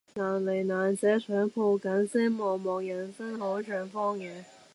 [0.15, 4.43] 難離難捨想抱緊些茫茫人生好像荒野